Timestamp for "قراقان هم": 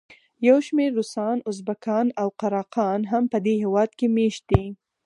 2.39-3.23